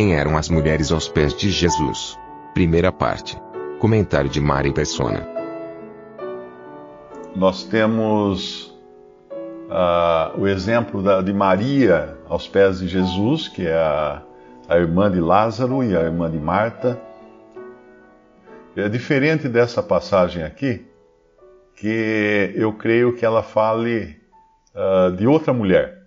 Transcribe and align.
Quem 0.00 0.16
eram 0.16 0.34
as 0.34 0.48
mulheres 0.48 0.90
aos 0.90 1.10
pés 1.10 1.34
de 1.34 1.50
Jesus? 1.50 2.18
Primeira 2.54 2.90
parte. 2.90 3.36
Comentário 3.78 4.30
de 4.30 4.40
Mari 4.40 4.72
Persona. 4.72 5.28
Nós 7.36 7.64
temos 7.64 8.74
uh, 9.30 10.40
o 10.40 10.48
exemplo 10.48 11.02
da, 11.02 11.20
de 11.20 11.34
Maria 11.34 12.16
aos 12.30 12.48
pés 12.48 12.78
de 12.78 12.88
Jesus, 12.88 13.48
que 13.48 13.66
é 13.66 13.74
a, 13.74 14.22
a 14.70 14.78
irmã 14.78 15.10
de 15.10 15.20
Lázaro 15.20 15.84
e 15.84 15.94
a 15.94 16.00
irmã 16.00 16.30
de 16.30 16.38
Marta. 16.38 16.98
É 18.74 18.88
diferente 18.88 19.50
dessa 19.50 19.82
passagem 19.82 20.42
aqui, 20.44 20.82
que 21.76 22.54
eu 22.54 22.72
creio 22.72 23.14
que 23.14 23.26
ela 23.26 23.42
fale 23.42 24.16
uh, 24.74 25.14
de 25.14 25.26
outra 25.26 25.52
mulher. 25.52 26.06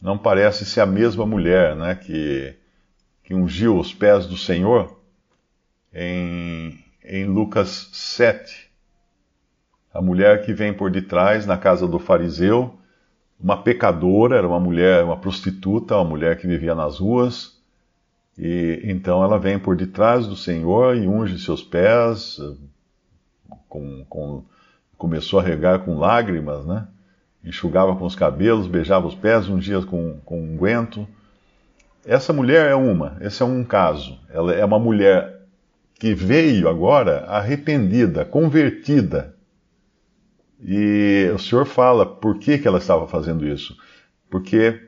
Não 0.00 0.16
parece 0.16 0.64
ser 0.64 0.82
a 0.82 0.86
mesma 0.86 1.26
mulher 1.26 1.74
né, 1.74 1.96
que, 1.96 2.61
que 3.32 3.34
ungiu 3.34 3.78
os 3.78 3.94
pés 3.94 4.26
do 4.26 4.36
Senhor 4.36 4.94
em, 5.90 6.78
em 7.02 7.24
Lucas 7.24 7.88
7 7.90 8.70
a 9.94 10.02
mulher 10.02 10.44
que 10.44 10.52
vem 10.52 10.74
por 10.74 10.90
detrás 10.90 11.46
na 11.46 11.56
casa 11.56 11.86
do 11.86 11.98
fariseu, 11.98 12.78
uma 13.40 13.62
pecadora, 13.62 14.36
era 14.36 14.46
uma 14.46 14.60
mulher, 14.60 15.02
uma 15.02 15.16
prostituta, 15.16 15.96
uma 15.96 16.04
mulher 16.04 16.38
que 16.38 16.46
vivia 16.46 16.74
nas 16.74 16.98
ruas. 16.98 17.58
E 18.38 18.80
então 18.84 19.22
ela 19.22 19.38
vem 19.38 19.58
por 19.58 19.76
detrás 19.76 20.26
do 20.26 20.36
Senhor 20.36 20.96
e 20.96 21.06
unge 21.06 21.38
seus 21.38 21.62
pés, 21.62 22.38
com, 23.68 24.04
com, 24.08 24.44
começou 24.96 25.40
a 25.40 25.42
regar 25.42 25.80
com 25.80 25.98
lágrimas, 25.98 26.66
né? 26.66 26.86
Enxugava 27.44 27.96
com 27.96 28.04
os 28.04 28.14
cabelos, 28.14 28.66
beijava 28.66 29.06
os 29.06 29.14
pés, 29.14 29.48
ungia 29.48 29.82
com, 29.82 30.20
com 30.24 30.38
unguento. 30.38 31.06
Essa 32.04 32.32
mulher 32.32 32.70
é 32.70 32.74
uma, 32.74 33.16
esse 33.20 33.42
é 33.42 33.46
um 33.46 33.62
caso. 33.62 34.18
Ela 34.28 34.54
é 34.54 34.64
uma 34.64 34.78
mulher 34.78 35.42
que 35.94 36.14
veio 36.14 36.68
agora 36.68 37.24
arrependida, 37.26 38.24
convertida, 38.24 39.34
e 40.64 41.30
o 41.34 41.38
Senhor 41.38 41.64
fala 41.64 42.06
por 42.06 42.38
que, 42.38 42.58
que 42.58 42.68
ela 42.68 42.78
estava 42.78 43.08
fazendo 43.08 43.46
isso. 43.46 43.76
Porque 44.30 44.80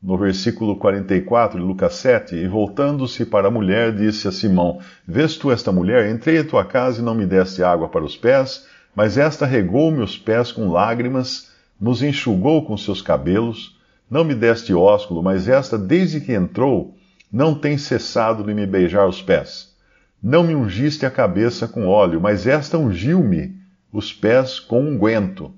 no 0.00 0.16
versículo 0.16 0.76
44 0.76 1.58
de 1.58 1.64
Lucas 1.64 1.94
7, 1.94 2.36
e 2.36 2.46
voltando-se 2.46 3.26
para 3.26 3.48
a 3.48 3.50
mulher, 3.50 3.92
disse 3.92 4.28
a 4.28 4.32
Simão: 4.32 4.80
Vês 5.06 5.36
tu 5.36 5.50
esta 5.50 5.72
mulher? 5.72 6.08
Entrei 6.08 6.38
à 6.38 6.44
tua 6.44 6.64
casa 6.64 7.00
e 7.00 7.04
não 7.04 7.14
me 7.14 7.26
deste 7.26 7.62
água 7.64 7.88
para 7.88 8.04
os 8.04 8.16
pés, 8.16 8.66
mas 8.94 9.18
esta 9.18 9.44
regou-me 9.44 10.00
os 10.00 10.16
pés 10.16 10.52
com 10.52 10.70
lágrimas, 10.70 11.50
nos 11.80 12.02
enxugou 12.02 12.64
com 12.64 12.76
seus 12.76 13.02
cabelos. 13.02 13.77
Não 14.10 14.24
me 14.24 14.34
deste 14.34 14.72
ósculo, 14.72 15.22
mas 15.22 15.48
esta, 15.48 15.76
desde 15.76 16.20
que 16.20 16.32
entrou, 16.32 16.96
não 17.30 17.54
tem 17.54 17.76
cessado 17.76 18.42
de 18.42 18.54
me 18.54 18.66
beijar 18.66 19.06
os 19.06 19.20
pés. 19.20 19.76
Não 20.22 20.42
me 20.42 20.54
ungiste 20.54 21.04
a 21.04 21.10
cabeça 21.10 21.68
com 21.68 21.86
óleo, 21.86 22.20
mas 22.20 22.46
esta 22.46 22.78
ungiu-me 22.78 23.56
os 23.92 24.12
pés 24.12 24.58
com 24.58 24.80
unguento. 24.80 25.52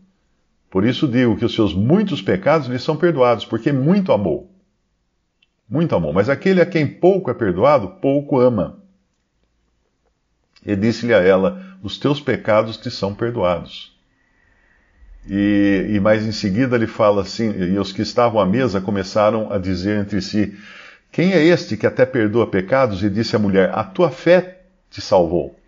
Por 0.69 0.85
isso 0.85 1.09
digo 1.09 1.37
que 1.37 1.45
os 1.45 1.55
seus 1.55 1.75
muitos 1.75 2.21
pecados 2.21 2.69
lhe 2.69 2.79
são 2.79 2.97
perdoados, 2.97 3.45
porque 3.45 3.73
muito 3.73 4.13
amou. 4.13 4.51
Muito 5.69 5.95
amou. 5.95 6.13
Mas 6.13 6.29
aquele 6.29 6.61
a 6.61 6.67
quem 6.67 6.87
pouco 6.87 7.31
é 7.31 7.35
perdoado, 7.35 7.89
pouco 8.01 8.39
ama. 8.39 8.79
E 10.65 10.77
disse-lhe 10.77 11.15
a 11.15 11.19
ela: 11.19 11.77
Os 11.83 11.99
teus 11.99 12.21
pecados 12.21 12.77
te 12.77 12.91
são 12.91 13.15
perdoados. 13.15 13.90
E, 15.29 15.87
e 15.91 16.01
mais 16.01 16.25
em 16.25 16.33
seguida 16.33 16.77
ele 16.77 16.87
fala 16.87 17.23
assim: 17.23 17.51
E 17.51 17.79
os 17.79 17.93
que 17.93 18.03
estavam 18.03 18.41
à 18.41 18.47
mesa 18.47 18.81
começaram 18.81 19.53
a 19.53 19.59
dizer 19.59 20.01
entre 20.01 20.21
si: 20.21 20.59
Quem 21.13 21.33
é 21.33 21.45
este 21.45 21.77
que 21.77 21.87
até 21.87 22.07
perdoa 22.07 22.47
pecados? 22.47 23.03
E 23.03 23.11
disse 23.11 23.37
a 23.37 23.39
mulher: 23.39 23.71
A 23.75 23.85
tua 23.85 24.11
fé 24.11 24.63
te 24.91 25.01
salvou. 25.01 25.59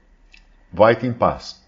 Vai-te 0.73 1.07
em 1.07 1.13
paz. 1.13 1.61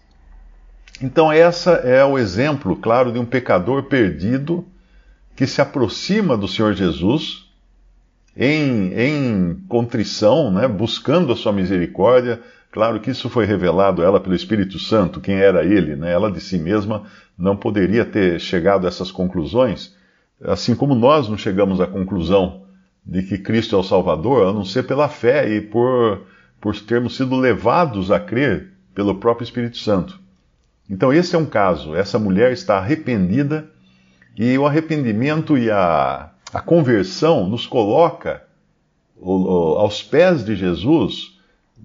Então, 1.01 1.31
essa 1.31 1.71
é 1.71 2.03
o 2.03 2.17
exemplo, 2.17 2.75
claro, 2.77 3.11
de 3.11 3.19
um 3.19 3.25
pecador 3.25 3.83
perdido 3.83 4.65
que 5.35 5.45
se 5.45 5.61
aproxima 5.61 6.37
do 6.37 6.47
Senhor 6.47 6.73
Jesus 6.73 7.45
em, 8.35 8.93
em 8.93 9.55
contrição, 9.67 10.51
né, 10.51 10.67
buscando 10.67 11.31
a 11.33 11.35
sua 11.35 11.51
misericórdia. 11.51 12.41
Claro 12.75 12.99
que 12.99 13.09
isso 13.09 13.29
foi 13.29 13.45
revelado 13.45 14.01
a 14.01 14.05
ela 14.05 14.19
pelo 14.19 14.35
Espírito 14.35 14.77
Santo, 14.77 15.21
quem 15.21 15.35
era 15.35 15.63
ele. 15.63 15.95
Né? 15.95 16.11
Ela 16.11 16.29
de 16.29 16.41
si 16.41 16.57
mesma 16.57 17.03
não 17.37 17.55
poderia 17.55 18.03
ter 18.03 18.37
chegado 18.37 18.83
a 18.83 18.89
essas 18.89 19.09
conclusões, 19.09 19.95
assim 20.43 20.75
como 20.75 20.93
nós 20.93 21.29
não 21.29 21.37
chegamos 21.37 21.79
à 21.79 21.87
conclusão 21.87 22.63
de 23.05 23.23
que 23.23 23.37
Cristo 23.37 23.77
é 23.77 23.79
o 23.79 23.83
Salvador, 23.83 24.49
a 24.49 24.51
não 24.51 24.65
ser 24.65 24.83
pela 24.83 25.07
fé 25.07 25.49
e 25.49 25.61
por, 25.61 26.23
por 26.59 26.77
termos 26.81 27.15
sido 27.15 27.37
levados 27.37 28.11
a 28.11 28.19
crer 28.19 28.73
pelo 28.93 29.15
próprio 29.15 29.45
Espírito 29.45 29.77
Santo. 29.77 30.19
Então, 30.89 31.13
esse 31.13 31.33
é 31.33 31.39
um 31.39 31.45
caso. 31.45 31.95
Essa 31.95 32.19
mulher 32.19 32.51
está 32.51 32.77
arrependida 32.77 33.69
e 34.35 34.57
o 34.57 34.67
arrependimento 34.67 35.57
e 35.57 35.71
a, 35.71 36.29
a 36.53 36.59
conversão 36.59 37.47
nos 37.47 37.65
coloca 37.65 38.43
aos 39.17 40.03
pés 40.03 40.43
de 40.43 40.57
Jesus, 40.57 41.34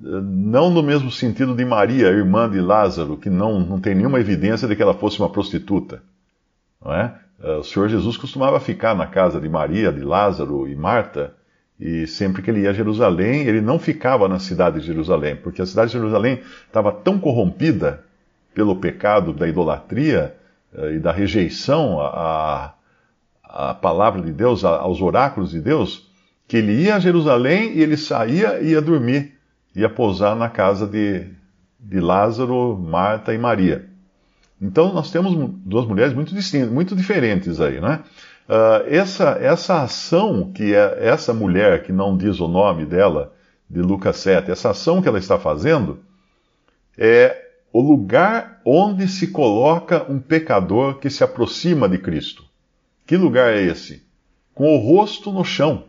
não 0.00 0.70
no 0.70 0.82
mesmo 0.82 1.10
sentido 1.10 1.54
de 1.54 1.64
Maria, 1.64 2.08
irmã 2.08 2.48
de 2.48 2.60
Lázaro, 2.60 3.16
que 3.16 3.28
não, 3.28 3.60
não 3.60 3.78
tem 3.78 3.94
nenhuma 3.94 4.18
evidência 4.18 4.66
de 4.66 4.74
que 4.74 4.82
ela 4.82 4.94
fosse 4.94 5.18
uma 5.18 5.28
prostituta. 5.28 6.02
Não 6.82 6.94
é? 6.94 7.14
O 7.58 7.62
Senhor 7.62 7.88
Jesus 7.88 8.16
costumava 8.16 8.58
ficar 8.60 8.94
na 8.94 9.06
casa 9.06 9.40
de 9.40 9.48
Maria, 9.48 9.92
de 9.92 10.00
Lázaro 10.00 10.68
e 10.68 10.74
Marta, 10.74 11.34
e 11.78 12.06
sempre 12.06 12.42
que 12.42 12.50
ele 12.50 12.60
ia 12.60 12.70
a 12.70 12.74
Jerusalém, 12.74 13.46
ele 13.46 13.62
não 13.62 13.78
ficava 13.78 14.28
na 14.28 14.38
cidade 14.38 14.80
de 14.80 14.86
Jerusalém, 14.86 15.36
porque 15.36 15.62
a 15.62 15.66
cidade 15.66 15.90
de 15.90 15.98
Jerusalém 15.98 16.40
estava 16.66 16.92
tão 16.92 17.18
corrompida 17.18 18.04
pelo 18.54 18.76
pecado 18.76 19.32
da 19.32 19.48
idolatria 19.48 20.36
eh, 20.74 20.96
e 20.96 20.98
da 20.98 21.10
rejeição 21.10 21.98
à, 21.98 22.74
à 23.42 23.74
palavra 23.74 24.20
de 24.20 24.32
Deus, 24.32 24.62
aos 24.62 25.00
oráculos 25.00 25.52
de 25.52 25.60
Deus, 25.60 26.10
que 26.46 26.58
ele 26.58 26.82
ia 26.82 26.96
a 26.96 27.00
Jerusalém 27.00 27.72
e 27.74 27.82
ele 27.82 27.96
saía 27.96 28.60
e 28.60 28.72
ia 28.72 28.82
dormir, 28.82 29.39
ia 29.74 29.88
pousar 29.88 30.34
na 30.36 30.48
casa 30.48 30.86
de, 30.86 31.26
de 31.78 32.00
Lázaro, 32.00 32.78
Marta 32.78 33.32
e 33.34 33.38
Maria. 33.38 33.88
Então 34.60 34.92
nós 34.92 35.10
temos 35.10 35.34
duas 35.64 35.86
mulheres 35.86 36.12
muito 36.12 36.34
distintas, 36.34 36.70
muito 36.70 36.94
diferentes 36.94 37.60
aí, 37.60 37.80
né? 37.80 38.00
Uh, 38.48 38.84
essa, 38.88 39.38
essa 39.40 39.82
ação 39.82 40.50
que 40.52 40.74
é 40.74 40.98
essa 41.06 41.32
mulher 41.32 41.84
que 41.84 41.92
não 41.92 42.16
diz 42.16 42.40
o 42.40 42.48
nome 42.48 42.84
dela, 42.84 43.32
de 43.70 43.80
Lucas 43.80 44.16
7, 44.16 44.50
essa 44.50 44.70
ação 44.70 45.00
que 45.00 45.06
ela 45.06 45.18
está 45.18 45.38
fazendo 45.38 46.00
é 46.98 47.50
o 47.72 47.80
lugar 47.80 48.60
onde 48.64 49.06
se 49.06 49.28
coloca 49.28 50.04
um 50.10 50.18
pecador 50.18 50.98
que 50.98 51.08
se 51.08 51.22
aproxima 51.22 51.88
de 51.88 51.96
Cristo. 51.98 52.44
Que 53.06 53.16
lugar 53.16 53.52
é 53.52 53.62
esse? 53.62 54.04
Com 54.52 54.74
o 54.74 54.78
rosto 54.78 55.30
no 55.30 55.44
chão. 55.44 55.84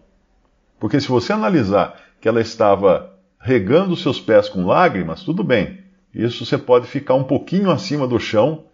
Porque 0.79 1.01
se 1.01 1.07
você 1.07 1.33
analisar 1.33 1.99
que 2.21 2.27
ela 2.27 2.39
estava 2.39 3.10
regando 3.41 3.95
seus 3.95 4.19
pés 4.19 4.47
com 4.47 4.65
lágrimas, 4.65 5.23
tudo 5.23 5.43
bem. 5.43 5.79
Isso 6.13 6.45
você 6.45 6.57
pode 6.57 6.87
ficar 6.87 7.15
um 7.15 7.23
pouquinho 7.23 7.71
acima 7.71 8.07
do 8.07 8.19
chão 8.19 8.65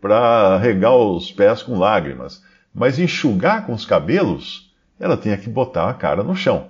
para 0.00 0.58
regar 0.58 0.94
os 0.96 1.30
pés 1.30 1.62
com 1.62 1.78
lágrimas. 1.78 2.42
Mas 2.74 2.98
enxugar 2.98 3.64
com 3.64 3.72
os 3.72 3.86
cabelos, 3.86 4.72
ela 4.98 5.16
tinha 5.16 5.36
que 5.36 5.48
botar 5.48 5.88
a 5.88 5.94
cara 5.94 6.22
no 6.22 6.34
chão. 6.34 6.68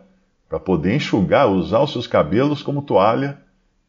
Para 0.49 0.61
poder 0.61 0.95
enxugar, 0.95 1.49
usar 1.49 1.81
os 1.81 1.93
seus 1.93 2.07
cabelos 2.07 2.63
como 2.63 2.83
toalha 2.83 3.39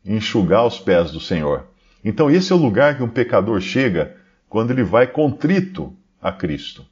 enxugar 0.04 0.66
os 0.66 0.80
pés 0.80 1.12
do 1.12 1.20
Senhor. 1.20 1.66
Então, 2.04 2.32
esse 2.32 2.54
é 2.54 2.56
o 2.56 2.60
lugar 2.60 2.96
que 2.96 3.04
um 3.04 3.10
pecador 3.10 3.60
chega 3.60 4.16
quando 4.48 4.72
ele 4.72 4.84
vai 4.84 5.06
contrito 5.06 5.94
a 6.22 6.32
Cristo. 6.32 6.86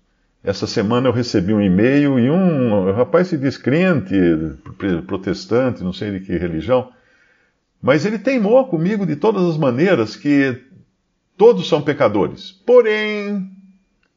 Essa 0.45 0.67
semana 0.67 1.07
eu 1.07 1.11
recebi 1.11 1.55
um 1.55 1.61
e-mail 1.61 2.19
e 2.19 2.29
um 2.29 2.91
rapaz 2.91 3.29
se 3.29 3.37
diz 3.37 3.57
crente, 3.57 4.13
protestante, 5.07 5.83
não 5.83 5.91
sei 5.91 6.11
de 6.11 6.19
que 6.19 6.37
religião, 6.37 6.91
mas 7.81 8.05
ele 8.05 8.19
teimou 8.19 8.63
comigo 8.67 9.07
de 9.07 9.15
todas 9.15 9.43
as 9.43 9.57
maneiras 9.57 10.15
que 10.15 10.61
todos 11.35 11.67
são 11.67 11.81
pecadores. 11.81 12.51
Porém, 12.51 13.49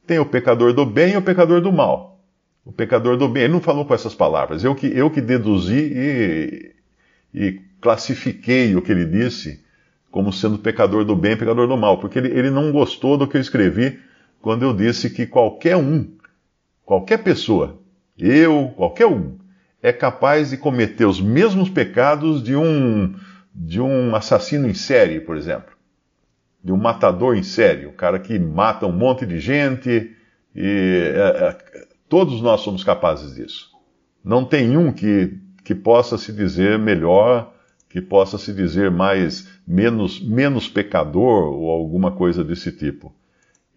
tem 0.07 0.19
o 0.19 0.27
pecador 0.27 0.75
do 0.75 0.85
bem 0.85 1.15
e 1.15 1.17
o 1.17 1.23
pecador 1.23 1.63
do 1.63 1.73
mal. 1.73 2.21
O 2.63 2.73
pecador 2.73 3.17
do 3.17 3.27
bem, 3.27 3.45
ele 3.45 3.55
não 3.55 3.61
falou 3.63 3.87
com 3.87 3.95
essas 3.95 4.15
palavras, 4.15 4.63
eu 4.63 4.75
que, 4.75 4.87
eu 4.87 5.11
que 5.11 5.23
deduzi 5.23 5.93
e, 5.95 6.75
e 7.33 7.61
classifiquei 7.81 8.77
o 8.77 8.83
que 8.83 8.93
ele 8.93 9.07
disse 9.07 9.65
como 10.11 10.31
sendo 10.31 10.59
pecador 10.59 11.07
do 11.07 11.17
bem 11.17 11.33
e 11.33 11.37
pecador 11.37 11.67
do 11.67 11.77
mal, 11.77 11.99
porque 11.99 12.19
ele, 12.19 12.29
ele 12.39 12.51
não 12.51 12.71
gostou 12.71 13.17
do 13.17 13.27
que 13.27 13.39
eu 13.39 13.41
escrevi 13.41 13.99
quando 14.43 14.63
eu 14.63 14.75
disse 14.75 15.09
que 15.09 15.27
qualquer 15.27 15.77
um, 15.77 16.18
qualquer 16.89 17.19
pessoa, 17.19 17.79
eu, 18.19 18.73
qualquer 18.75 19.05
um, 19.05 19.37
é 19.83 19.93
capaz 19.93 20.49
de 20.49 20.57
cometer 20.57 21.05
os 21.05 21.21
mesmos 21.21 21.69
pecados 21.69 22.43
de 22.43 22.57
um, 22.57 23.15
de 23.55 23.79
um 23.79 24.17
assassino 24.17 24.67
em 24.67 24.73
série, 24.73 25.21
por 25.21 25.37
exemplo. 25.37 25.77
De 26.65 26.73
um 26.73 26.79
matador 26.79 27.37
em 27.37 27.43
série, 27.43 27.87
um 27.87 27.93
cara 27.93 28.19
que 28.19 28.39
mata 28.39 28.87
um 28.87 28.93
monte 28.93 29.27
de 29.27 29.39
gente, 29.39 30.17
e 30.57 31.13
é, 31.15 31.19
é, 31.21 31.87
todos 32.09 32.41
nós 32.41 32.63
somos 32.63 32.83
capazes 32.83 33.35
disso. 33.35 33.71
Não 34.25 34.43
tem 34.43 34.75
um 34.75 34.91
que, 34.91 35.39
que 35.63 35.75
possa 35.75 36.17
se 36.17 36.33
dizer 36.33 36.79
melhor, 36.79 37.53
que 37.91 38.01
possa 38.01 38.39
se 38.39 38.51
dizer 38.51 38.91
mais 38.91 39.47
menos, 39.67 40.27
menos 40.27 40.67
pecador 40.67 41.53
ou 41.53 41.71
alguma 41.71 42.13
coisa 42.13 42.43
desse 42.43 42.73
tipo. 42.73 43.15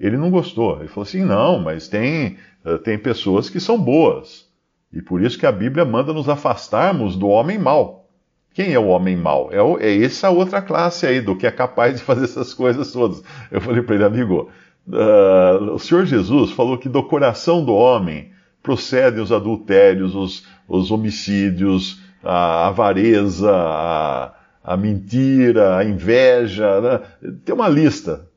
Ele 0.01 0.18
não 0.18 0.31
gostou. 0.31 0.80
Ele 0.80 0.88
falou 0.88 1.03
assim: 1.03 1.24
não, 1.24 1.59
mas 1.59 1.88
tem, 1.88 2.38
eh, 2.65 2.77
tem 2.80 2.98
pessoas 2.98 3.50
que 3.50 3.59
são 3.59 3.80
boas. 3.80 4.50
E 4.92 5.00
por 5.00 5.21
isso 5.21 5.38
que 5.38 5.45
a 5.45 5.51
Bíblia 5.51 5.86
manda 5.86 6.12
nos 6.12 6.27
afastarmos 6.27 7.15
do 7.15 7.27
homem 7.27 7.59
mau. 7.59 8.09
Quem 8.53 8.74
é 8.74 8.80
o 8.80 8.88
homem 8.88 9.15
mau? 9.15 9.50
É, 9.51 9.86
é 9.86 10.03
essa 10.03 10.30
outra 10.31 10.62
classe 10.62 11.06
aí, 11.06 11.21
do 11.21 11.38
que 11.38 11.45
é 11.45 11.51
capaz 11.51 11.98
de 12.00 12.03
fazer 12.03 12.25
essas 12.25 12.53
coisas 12.53 12.92
todas. 12.92 13.24
Eu 13.51 13.62
falei 13.62 13.83
para 13.83 13.95
ele, 13.95 14.03
amigo, 14.03 14.50
uh, 14.88 15.71
o 15.71 15.80
Senhor 15.80 16.06
Jesus 16.06 16.51
falou 16.51 16.77
que 16.77 16.89
do 16.89 17.03
coração 17.03 17.63
do 17.63 17.74
homem 17.74 18.31
procedem 18.62 19.21
os 19.21 19.31
adultérios, 19.31 20.15
os, 20.15 20.45
os 20.68 20.92
homicídios, 20.92 22.01
a 22.24 22.68
avareza, 22.68 23.51
a, 23.53 24.33
a 24.63 24.75
mentira, 24.75 25.77
a 25.77 25.86
inveja. 25.86 26.81
Né? 26.81 27.00
Tem 27.45 27.56
uma 27.56 27.69
lista 27.69 28.30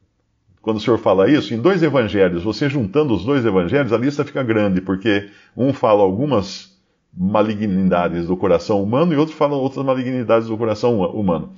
quando 0.64 0.78
o 0.78 0.80
senhor 0.80 0.96
fala 0.96 1.30
isso, 1.30 1.52
em 1.52 1.60
dois 1.60 1.82
evangelhos, 1.82 2.42
você 2.42 2.70
juntando 2.70 3.12
os 3.12 3.22
dois 3.22 3.44
evangelhos, 3.44 3.92
a 3.92 3.98
lista 3.98 4.24
fica 4.24 4.42
grande, 4.42 4.80
porque 4.80 5.28
um 5.54 5.74
fala 5.74 6.02
algumas 6.02 6.74
malignidades 7.14 8.26
do 8.26 8.34
coração 8.34 8.82
humano 8.82 9.12
e 9.12 9.16
outro 9.16 9.36
fala 9.36 9.56
outras 9.56 9.84
malignidades 9.84 10.48
do 10.48 10.56
coração 10.56 11.00
humano. 11.00 11.52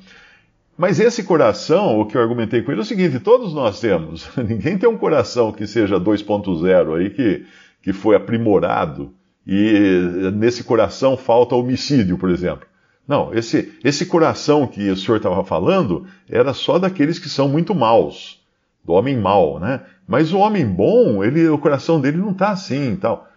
Mas 0.77 0.99
esse 0.99 1.23
coração, 1.23 2.01
o 2.01 2.05
que 2.05 2.17
eu 2.17 2.21
argumentei 2.21 2.63
com 2.63 2.73
ele 2.73 2.81
é 2.81 2.83
o 2.83 2.85
seguinte: 2.85 3.21
todos 3.21 3.55
nós 3.55 3.79
temos. 3.79 4.29
Ninguém 4.37 4.77
tem 4.77 4.89
um 4.89 4.99
coração 4.99 5.53
que 5.53 5.69
seja 5.69 6.01
2.0 6.01 6.99
aí, 6.99 7.11
que, 7.11 7.47
que 7.83 7.93
foi 7.93 8.17
aprimorado, 8.17 9.15
e 9.47 10.33
nesse 10.35 10.65
coração 10.65 11.17
falta 11.17 11.55
homicídio, 11.55 12.19
por 12.19 12.29
exemplo. 12.29 12.67
Não, 13.07 13.33
esse, 13.33 13.73
esse 13.85 14.05
coração 14.05 14.67
que 14.67 14.91
o 14.91 14.97
senhor 14.97 15.19
estava 15.19 15.45
falando 15.45 16.09
era 16.29 16.53
só 16.53 16.77
daqueles 16.77 17.21
que 17.21 17.29
são 17.29 17.49
muito 17.49 17.73
maus 17.73 18.45
do 18.87 18.93
homem 18.93 19.17
mau, 19.17 19.59
né? 19.59 19.81
Mas 20.07 20.33
o 20.33 20.39
homem 20.39 20.65
bom, 20.65 21.23
ele, 21.25 21.49
o 21.49 21.59
coração 21.59 22.01
dele 22.01 22.19
não 22.19 22.31
está 22.31 22.51
assim 22.51 22.93
e 22.93 22.97
tal. 22.97 23.29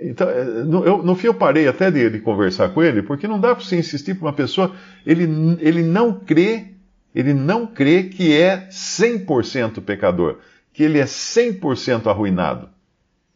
Então, 0.00 0.28
no, 0.64 0.84
eu, 0.84 1.02
no 1.02 1.14
fim 1.14 1.28
eu 1.28 1.34
parei 1.34 1.68
até 1.68 1.90
de, 1.90 2.10
de 2.10 2.18
conversar 2.18 2.70
com 2.70 2.82
ele, 2.82 3.02
porque 3.02 3.28
não 3.28 3.40
dá 3.40 3.54
para 3.54 3.64
você 3.64 3.76
insistir 3.76 4.14
para 4.14 4.26
uma 4.26 4.32
pessoa, 4.32 4.72
ele, 5.06 5.24
ele 5.60 5.82
não 5.82 6.12
crê, 6.12 6.72
ele 7.14 7.32
não 7.32 7.66
crê 7.66 8.04
que 8.04 8.36
é 8.36 8.68
100% 8.68 9.80
pecador, 9.82 10.38
que 10.72 10.82
ele 10.82 10.98
é 10.98 11.04
100% 11.04 12.08
arruinado, 12.08 12.68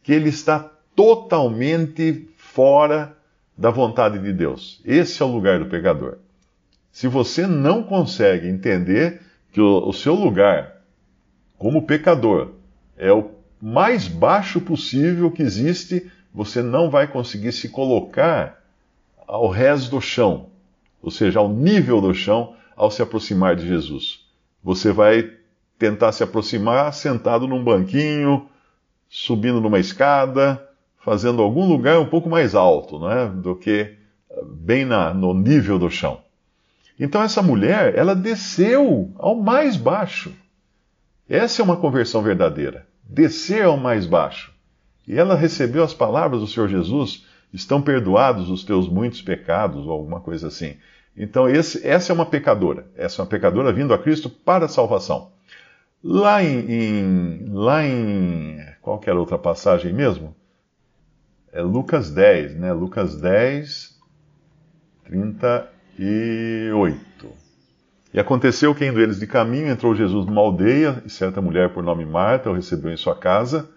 que 0.01 0.11
ele 0.11 0.29
está 0.29 0.69
totalmente 0.95 2.29
fora 2.37 3.15
da 3.57 3.69
vontade 3.69 4.19
de 4.19 4.33
Deus. 4.33 4.81
Esse 4.85 5.21
é 5.21 5.25
o 5.25 5.31
lugar 5.31 5.59
do 5.59 5.65
pecador. 5.65 6.17
Se 6.91 7.07
você 7.07 7.47
não 7.47 7.83
consegue 7.83 8.47
entender 8.47 9.21
que 9.51 9.59
o, 9.59 9.87
o 9.87 9.93
seu 9.93 10.13
lugar 10.13 10.72
como 11.63 11.83
pecador, 11.83 12.49
é 12.97 13.09
o 13.13 13.31
mais 13.61 14.05
baixo 14.05 14.59
possível 14.59 15.31
que 15.31 15.41
existe, 15.41 16.11
você 16.33 16.61
não 16.61 16.89
vai 16.89 17.07
conseguir 17.07 17.53
se 17.53 17.69
colocar 17.69 18.61
ao 19.25 19.47
rés 19.47 19.87
do 19.87 20.01
chão, 20.01 20.47
ou 21.01 21.09
seja, 21.09 21.39
ao 21.39 21.47
nível 21.47 22.01
do 22.01 22.13
chão, 22.13 22.53
ao 22.75 22.91
se 22.91 23.01
aproximar 23.01 23.55
de 23.55 23.65
Jesus. 23.65 24.25
Você 24.61 24.91
vai 24.91 25.31
tentar 25.79 26.11
se 26.11 26.21
aproximar 26.21 26.93
sentado 26.93 27.47
num 27.47 27.63
banquinho, 27.63 28.45
subindo 29.07 29.61
numa 29.61 29.79
escada, 29.79 30.61
fazendo 30.99 31.41
algum 31.41 31.65
lugar 31.65 31.97
um 31.97 32.09
pouco 32.09 32.29
mais 32.29 32.55
alto, 32.55 32.99
não 32.99 33.09
é? 33.09 33.25
do 33.29 33.55
que 33.55 33.95
bem 34.43 34.83
na, 34.83 35.13
no 35.13 35.33
nível 35.33 35.79
do 35.79 35.89
chão. 35.89 36.19
Então 36.99 37.23
essa 37.23 37.41
mulher, 37.41 37.97
ela 37.97 38.13
desceu 38.13 39.13
ao 39.17 39.33
mais 39.33 39.77
baixo. 39.77 40.42
Essa 41.33 41.61
é 41.63 41.65
uma 41.65 41.77
conversão 41.77 42.21
verdadeira. 42.21 42.85
Descer 43.03 43.63
ao 43.63 43.75
mais 43.75 44.05
baixo. 44.05 44.53
E 45.07 45.17
ela 45.17 45.33
recebeu 45.33 45.83
as 45.83 45.91
palavras 45.91 46.41
do 46.41 46.47
Senhor 46.47 46.69
Jesus: 46.69 47.25
estão 47.51 47.81
perdoados 47.81 48.51
os 48.51 48.63
teus 48.63 48.87
muitos 48.87 49.19
pecados, 49.19 49.87
ou 49.87 49.93
alguma 49.93 50.19
coisa 50.19 50.49
assim. 50.49 50.77
Então, 51.17 51.49
esse, 51.49 51.87
essa 51.87 52.11
é 52.11 52.13
uma 52.13 52.27
pecadora. 52.27 52.85
Essa 52.95 53.19
é 53.19 53.23
uma 53.23 53.29
pecadora 53.29 53.73
vindo 53.73 53.95
a 53.95 53.97
Cristo 53.97 54.29
para 54.29 54.65
a 54.65 54.69
salvação. 54.69 55.31
Lá 56.03 56.43
em, 56.43 56.69
em, 56.69 57.45
lá 57.51 57.83
em. 57.83 58.59
Outra 59.17 59.39
passagem 59.39 59.91
mesmo? 59.91 60.35
É 61.51 61.63
Lucas 61.63 62.11
10, 62.11 62.57
né? 62.57 62.71
Lucas 62.73 63.19
10, 63.19 63.99
38. 65.05 67.12
E 68.13 68.19
aconteceu 68.19 68.75
que, 68.75 68.85
indo 68.85 69.01
eles 69.01 69.19
de 69.19 69.25
caminho, 69.25 69.67
entrou 69.67 69.95
Jesus 69.95 70.27
numa 70.27 70.41
aldeia, 70.41 71.01
e 71.03 71.09
certa 71.09 71.41
mulher 71.41 71.73
por 71.73 71.81
nome 71.81 72.05
Marta 72.05 72.49
o 72.49 72.53
recebeu 72.53 72.91
em 72.91 72.97
sua 72.97 73.15
casa. 73.15 73.67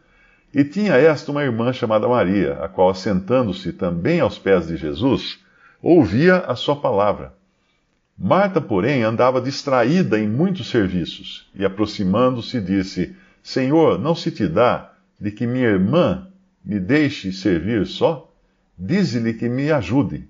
E 0.52 0.62
tinha 0.62 0.94
esta 0.94 1.32
uma 1.32 1.42
irmã 1.42 1.72
chamada 1.72 2.06
Maria, 2.06 2.58
a 2.62 2.68
qual, 2.68 2.90
assentando-se 2.90 3.72
também 3.72 4.20
aos 4.20 4.38
pés 4.38 4.66
de 4.66 4.76
Jesus, 4.76 5.38
ouvia 5.82 6.38
a 6.38 6.54
sua 6.54 6.76
palavra. 6.76 7.32
Marta, 8.18 8.60
porém, 8.60 9.02
andava 9.02 9.40
distraída 9.40 10.18
em 10.18 10.28
muitos 10.28 10.68
serviços, 10.68 11.50
e 11.54 11.64
aproximando-se, 11.64 12.60
disse: 12.60 13.16
Senhor, 13.42 13.98
não 13.98 14.14
se 14.14 14.30
te 14.30 14.46
dá 14.46 14.92
de 15.18 15.30
que 15.30 15.46
minha 15.46 15.68
irmã 15.68 16.26
me 16.64 16.78
deixe 16.78 17.32
servir 17.32 17.86
só? 17.86 18.30
Dize-lhe 18.78 19.32
que 19.32 19.48
me 19.48 19.70
ajude. 19.70 20.28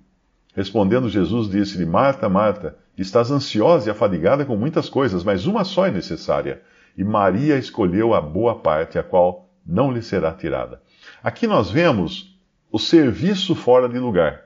Respondendo 0.54 1.08
Jesus, 1.08 1.50
disse-lhe: 1.50 1.86
Marta, 1.86 2.28
Marta, 2.28 2.76
Estás 2.96 3.30
ansiosa 3.30 3.88
e 3.88 3.90
afadigada 3.90 4.44
com 4.44 4.56
muitas 4.56 4.88
coisas, 4.88 5.22
mas 5.22 5.46
uma 5.46 5.64
só 5.64 5.86
é 5.86 5.90
necessária. 5.90 6.62
E 6.96 7.04
Maria 7.04 7.58
escolheu 7.58 8.14
a 8.14 8.20
boa 8.20 8.54
parte, 8.54 8.98
a 8.98 9.02
qual 9.02 9.48
não 9.66 9.92
lhe 9.92 10.00
será 10.00 10.32
tirada. 10.32 10.80
Aqui 11.22 11.46
nós 11.46 11.70
vemos 11.70 12.38
o 12.70 12.78
serviço 12.78 13.54
fora 13.54 13.88
de 13.88 13.98
lugar. 13.98 14.44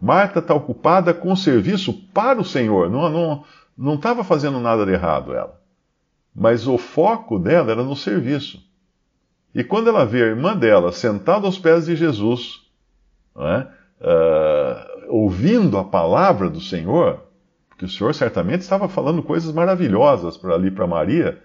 Marta 0.00 0.38
está 0.38 0.54
ocupada 0.54 1.14
com 1.14 1.32
o 1.32 1.36
serviço 1.36 1.92
para 2.12 2.40
o 2.40 2.44
Senhor. 2.44 2.90
Não 2.90 3.44
estava 3.94 4.16
não, 4.16 4.24
fazendo 4.24 4.60
nada 4.60 4.84
de 4.84 4.92
errado 4.92 5.32
ela. 5.32 5.60
Mas 6.34 6.66
o 6.66 6.78
foco 6.78 7.38
dela 7.38 7.72
era 7.72 7.82
no 7.82 7.94
serviço. 7.94 8.60
E 9.54 9.62
quando 9.62 9.88
ela 9.88 10.04
vê 10.04 10.22
a 10.22 10.26
irmã 10.26 10.56
dela 10.56 10.92
sentada 10.92 11.46
aos 11.46 11.58
pés 11.58 11.86
de 11.86 11.94
Jesus, 11.94 12.62
é? 13.36 13.66
uh, 14.00 15.06
ouvindo 15.08 15.76
a 15.76 15.84
palavra 15.84 16.48
do 16.48 16.60
Senhor, 16.60 17.22
que 17.82 17.86
o 17.86 17.88
Senhor 17.88 18.14
certamente 18.14 18.60
estava 18.60 18.88
falando 18.88 19.24
coisas 19.24 19.52
maravilhosas 19.52 20.36
para 20.36 20.54
ali 20.54 20.70
para 20.70 20.86
Maria, 20.86 21.40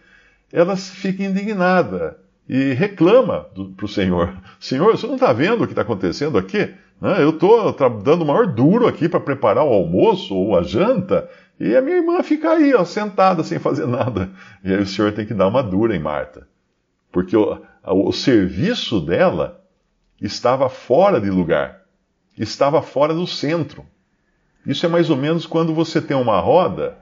ela 0.53 0.77
fica 0.77 1.24
indignada 1.24 2.20
e 2.48 2.74
reclama 2.74 3.48
para 3.75 3.86
o 3.86 3.89
Senhor: 3.89 4.38
Senhor, 4.60 4.96
você 4.96 5.08
não 5.08 5.15
está 5.15 5.34
vendo 5.34 5.63
o 5.63 5.65
que 5.65 5.72
está 5.72 5.82
acontecendo 5.82 6.38
aqui? 6.38 6.75
Né? 7.01 7.24
Eu 7.24 7.32
estou 7.32 7.74
dando 8.03 8.22
o 8.22 8.25
maior 8.25 8.46
duro 8.46 8.86
aqui 8.86 9.10
para 9.10 9.20
preparar 9.20 9.63
o 9.63 9.74
almoço 9.74 10.36
ou 10.36 10.56
a 10.56 10.62
janta, 10.62 11.27
e 11.60 11.75
a 11.75 11.82
minha 11.82 11.98
irmã 11.98 12.22
fica 12.22 12.51
aí, 12.51 12.72
ó, 12.75 12.86
sentada, 12.86 13.44
sem 13.44 13.58
fazer 13.58 13.88
nada. 13.89 14.29
E 14.63 14.72
aí 14.72 14.79
o 14.79 14.86
Senhor 14.86 15.12
tem 15.13 15.25
que 15.25 15.34
dar 15.34 15.48
uma 15.48 15.63
dura 15.63 15.96
em 15.96 16.00
Marta, 16.00 16.48
porque 17.12 17.36
o, 17.36 17.60
o 17.84 18.12
serviço 18.12 19.01
dela 19.01 19.60
estava 20.22 20.70
fora 20.70 21.20
de 21.20 21.32
lugar, 21.32 21.82
estava 22.38 22.79
fora 22.84 23.15
do 23.15 23.25
centro. 23.25 23.84
Isso 24.67 24.86
é 24.86 24.89
mais 24.89 25.09
ou 25.09 25.15
menos 25.15 25.45
quando 25.45 25.74
você 25.74 26.01
tem 26.01 26.17
uma 26.17 26.41
roda 26.41 26.97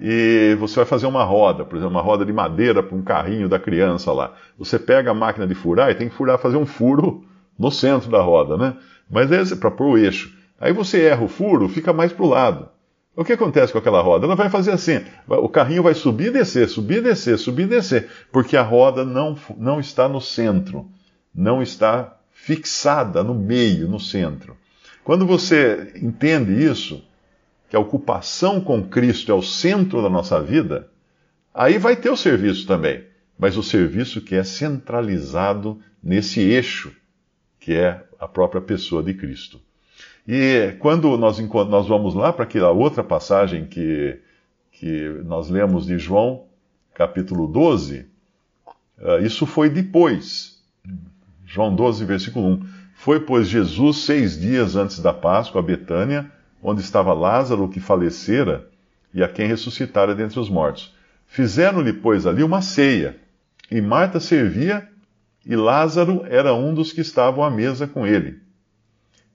e 0.00 0.56
você 0.58 0.76
vai 0.76 0.86
fazer 0.86 1.06
uma 1.06 1.22
roda, 1.22 1.66
por 1.66 1.76
exemplo, 1.76 1.94
uma 1.94 2.00
roda 2.00 2.24
de 2.24 2.32
madeira 2.32 2.82
para 2.82 2.96
um 2.96 3.02
carrinho 3.02 3.46
da 3.46 3.58
criança 3.58 4.10
lá. 4.10 4.32
Você 4.58 4.78
pega 4.78 5.10
a 5.10 5.14
máquina 5.14 5.46
de 5.46 5.54
furar 5.54 5.90
e 5.90 5.94
tem 5.94 6.08
que 6.08 6.14
furar, 6.14 6.38
fazer 6.38 6.56
um 6.56 6.64
furo 6.64 7.22
no 7.58 7.70
centro 7.70 8.10
da 8.10 8.22
roda, 8.22 8.56
né? 8.56 8.74
Mas 9.10 9.30
é 9.30 9.54
para 9.54 9.70
pôr 9.70 9.90
o 9.90 9.98
eixo. 9.98 10.34
Aí 10.58 10.72
você 10.72 11.02
erra 11.02 11.22
o 11.22 11.28
furo, 11.28 11.68
fica 11.68 11.92
mais 11.92 12.10
para 12.10 12.24
o 12.24 12.28
lado. 12.28 12.68
O 13.14 13.22
que 13.22 13.34
acontece 13.34 13.70
com 13.70 13.78
aquela 13.78 14.00
roda? 14.00 14.24
Ela 14.24 14.34
vai 14.34 14.48
fazer 14.48 14.70
assim: 14.70 15.04
o 15.28 15.48
carrinho 15.48 15.82
vai 15.82 15.92
subir 15.92 16.28
e 16.28 16.30
descer, 16.30 16.70
subir 16.70 16.98
e 16.98 17.02
descer, 17.02 17.38
subir 17.38 17.64
e 17.64 17.66
descer, 17.66 18.08
porque 18.32 18.56
a 18.56 18.62
roda 18.62 19.04
não, 19.04 19.36
não 19.58 19.78
está 19.78 20.08
no 20.08 20.22
centro, 20.22 20.88
não 21.34 21.60
está 21.60 22.16
fixada 22.32 23.22
no 23.22 23.34
meio, 23.34 23.86
no 23.86 24.00
centro. 24.00 24.56
Quando 25.04 25.26
você 25.26 25.92
entende 26.00 26.52
isso, 26.64 27.02
que 27.70 27.76
a 27.76 27.80
ocupação 27.80 28.60
com 28.60 28.82
Cristo 28.82 29.30
é 29.30 29.34
o 29.34 29.42
centro 29.42 30.02
da 30.02 30.10
nossa 30.10 30.42
vida, 30.42 30.90
aí 31.54 31.78
vai 31.78 31.94
ter 31.94 32.10
o 32.10 32.16
serviço 32.16 32.66
também, 32.66 33.04
mas 33.38 33.56
o 33.56 33.62
serviço 33.62 34.20
que 34.20 34.34
é 34.34 34.42
centralizado 34.42 35.80
nesse 36.02 36.40
eixo, 36.40 36.92
que 37.60 37.74
é 37.74 38.02
a 38.18 38.26
própria 38.26 38.60
pessoa 38.60 39.04
de 39.04 39.14
Cristo. 39.14 39.60
E 40.26 40.74
quando 40.80 41.16
nós, 41.16 41.38
nós 41.38 41.86
vamos 41.86 42.12
lá 42.12 42.32
para 42.32 42.42
aquela 42.42 42.72
outra 42.72 43.04
passagem 43.04 43.66
que, 43.66 44.18
que 44.72 45.08
nós 45.24 45.48
lemos 45.48 45.86
de 45.86 45.96
João, 45.96 46.46
capítulo 46.92 47.46
12, 47.46 48.04
eh, 48.98 49.20
isso 49.20 49.46
foi 49.46 49.70
depois. 49.70 50.60
João 51.46 51.72
12, 51.72 52.04
versículo 52.04 52.48
1. 52.48 52.66
Foi, 52.96 53.20
pois, 53.20 53.48
Jesus 53.48 53.98
seis 53.98 54.38
dias 54.38 54.74
antes 54.74 54.98
da 54.98 55.12
Páscoa 55.12 55.60
a 55.60 55.64
Betânia, 55.64 56.30
onde 56.62 56.80
estava 56.80 57.12
Lázaro, 57.12 57.68
que 57.68 57.80
falecera, 57.80 58.68
e 59.12 59.22
a 59.22 59.28
quem 59.28 59.46
ressuscitara 59.46 60.14
dentre 60.14 60.38
os 60.38 60.48
mortos. 60.48 60.94
Fizeram-lhe, 61.26 61.92
pois, 61.92 62.26
ali 62.26 62.42
uma 62.42 62.62
ceia, 62.62 63.16
e 63.70 63.80
Marta 63.80 64.20
servia, 64.20 64.88
e 65.46 65.56
Lázaro 65.56 66.24
era 66.28 66.54
um 66.54 66.74
dos 66.74 66.92
que 66.92 67.00
estavam 67.00 67.42
à 67.42 67.50
mesa 67.50 67.86
com 67.86 68.06
ele. 68.06 68.38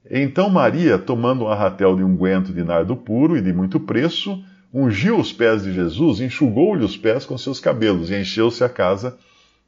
Então 0.09 0.49
Maria, 0.49 0.99
tomando 0.99 1.45
um 1.45 1.47
arratel 1.47 1.95
de 1.95 2.03
unguento 2.03 2.53
de 2.53 2.63
nardo 2.63 2.95
puro 2.95 3.35
e 3.35 3.41
de 3.41 3.51
muito 3.51 3.79
preço, 3.79 4.43
ungiu 4.73 5.17
os 5.17 5.31
pés 5.31 5.63
de 5.63 5.73
Jesus, 5.73 6.19
enxugou-lhe 6.19 6.83
os 6.83 6.95
pés 6.95 7.25
com 7.25 7.37
seus 7.37 7.59
cabelos 7.59 8.11
e 8.11 8.15
encheu-se 8.19 8.63
a 8.63 8.69
casa 8.69 9.17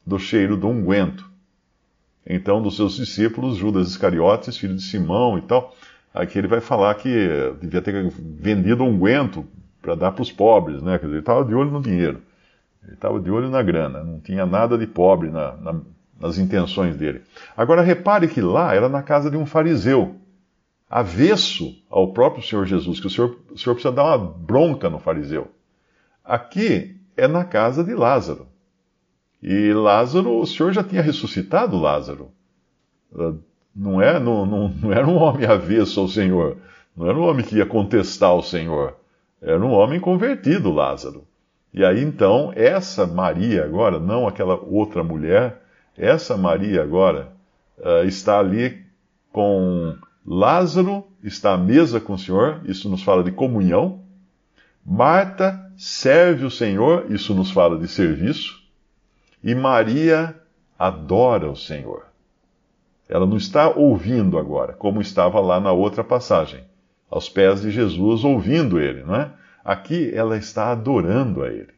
do 0.06 0.20
cheiro 0.20 0.56
do 0.56 0.68
unguento. 0.68 1.28
Então, 2.30 2.62
dos 2.62 2.76
seus 2.76 2.98
discípulos, 2.98 3.58
Judas 3.58 3.88
Iscariotes, 3.88 4.58
filho 4.58 4.76
de 4.76 4.84
Simão 4.84 5.38
e 5.38 5.42
tal, 5.42 5.74
aqui 6.22 6.38
ele 6.38 6.48
vai 6.48 6.60
falar 6.60 6.94
que 6.96 7.30
devia 7.62 7.82
ter 7.82 8.12
vendido 8.12 8.84
unguento 8.84 9.46
para 9.82 9.96
dar 9.96 10.12
para 10.12 10.22
os 10.22 10.32
pobres, 10.32 10.82
né? 10.82 10.98
Quer 10.98 11.06
dizer, 11.06 11.16
ele 11.16 11.20
estava 11.20 11.46
de 11.46 11.54
olho 11.54 11.72
no 11.72 11.82
dinheiro, 11.82 12.22
ele 12.84 12.94
estava 12.94 13.20
de 13.20 13.32
olho 13.32 13.50
na 13.50 13.62
grana, 13.62 14.04
não 14.04 14.20
tinha 14.20 14.46
nada 14.46 14.78
de 14.78 14.88
pobre 14.88 15.30
na, 15.30 15.56
na, 15.58 15.82
nas 16.20 16.38
intenções 16.38 16.98
dele. 16.98 17.22
Agora, 17.56 17.82
repare 17.82 18.28
que 18.28 18.42
lá 18.42 18.74
era 18.74 18.90
na 18.90 19.02
casa 19.02 19.30
de 19.32 19.38
um 19.38 19.46
fariseu 19.46 20.16
avesso 20.90 21.76
ao 21.90 22.14
próprio 22.14 22.44
Senhor 22.44 22.66
Jesus, 22.66 23.00
que 23.00 23.08
o 23.08 23.10
Senhor, 23.10 23.38
o 23.52 23.58
Senhor 23.58 23.76
precisa 23.76 23.94
dar 23.94 24.06
uma 24.06 24.18
bronca 24.18 24.90
no 24.90 25.00
fariseu. 25.00 25.52
Aqui 26.24 27.00
é 27.16 27.28
na 27.28 27.44
casa 27.44 27.84
de 27.84 27.94
Lázaro. 27.94 28.48
E 29.42 29.72
Lázaro, 29.74 30.40
o 30.40 30.46
Senhor 30.46 30.72
já 30.72 30.84
tinha 30.84 31.02
ressuscitado 31.02 31.78
Lázaro. 31.78 32.32
Não, 33.78 34.02
é, 34.02 34.20
não, 34.20 34.46
não, 34.46 34.70
não 34.70 34.92
era 34.92 35.06
um 35.06 35.18
homem 35.18 35.46
avesso 35.46 36.00
ao 36.00 36.08
Senhor. 36.08 36.58
Não 36.96 37.08
era 37.08 37.18
um 37.18 37.22
homem 37.22 37.46
que 37.46 37.58
ia 37.58 37.66
contestar 37.66 38.34
o 38.34 38.42
Senhor. 38.42 38.96
Era 39.40 39.64
um 39.64 39.72
homem 39.72 40.00
convertido, 40.00 40.72
Lázaro. 40.72 41.24
E 41.72 41.86
aí 41.86 42.04
então, 42.04 42.52
essa 42.56 43.06
Maria 43.06 43.64
agora, 43.64 44.00
não 44.00 44.28
aquela 44.28 44.56
outra 44.56 45.04
mulher, 45.04 45.62
essa 45.96 46.36
Maria 46.36 46.82
agora 46.82 47.32
uh, 47.78 48.08
está 48.08 48.40
ali 48.40 48.84
com 49.32 49.96
Lázaro 50.26 51.06
está 51.24 51.54
à 51.54 51.58
mesa 51.58 52.00
com 52.00 52.14
o 52.14 52.20
Senhor, 52.20 52.62
isso 52.66 52.90
nos 52.90 53.04
fala 53.04 53.24
de 53.24 53.32
comunhão. 53.32 54.02
Marta 54.86 55.72
serve 55.78 56.46
o 56.46 56.52
Senhor, 56.52 57.12
isso 57.12 57.34
nos 57.34 57.52
fala 57.52 57.78
de 57.78 57.88
serviço. 57.88 58.62
E 59.44 59.54
Maria 59.54 60.36
adora 60.78 61.50
o 61.50 61.56
Senhor. 61.56 62.06
Ela 63.10 63.26
não 63.26 63.38
está 63.38 63.70
ouvindo 63.70 64.38
agora, 64.38 64.74
como 64.74 65.02
estava 65.02 65.40
lá 65.40 65.60
na 65.60 65.72
outra 65.72 66.04
passagem, 66.04 66.64
aos 67.10 67.30
pés 67.30 67.62
de 67.62 67.72
Jesus, 67.72 68.24
ouvindo 68.24 68.80
ele, 68.80 69.04
não 69.04 69.16
é? 69.16 69.32
Aqui 69.64 70.12
ela 70.14 70.38
está 70.38 70.72
adorando 70.72 71.44
a 71.44 71.50
ele, 71.50 71.74